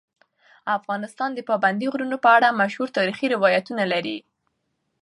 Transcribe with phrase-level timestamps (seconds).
[0.77, 4.17] افغانستان د پابندی غرونه په اړه مشهور تاریخی روایتونه لري.